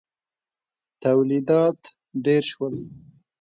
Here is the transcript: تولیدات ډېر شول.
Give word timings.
تولیدات 1.01 1.79
ډېر 2.25 2.43
شول. 2.51 2.75